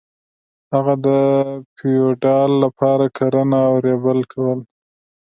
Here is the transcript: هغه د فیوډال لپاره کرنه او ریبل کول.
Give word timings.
هغه 0.73 0.93
د 1.07 1.09
فیوډال 1.75 2.51
لپاره 2.63 3.05
کرنه 3.17 3.59
او 3.69 3.73
ریبل 3.87 4.19
کول. 4.31 4.59